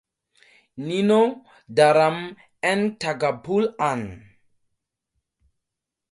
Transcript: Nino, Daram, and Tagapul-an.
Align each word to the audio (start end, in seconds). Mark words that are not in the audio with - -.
Nino, 0.87 1.23
Daram, 1.69 2.17
and 2.63 2.99
Tagapul-an. 2.99 4.01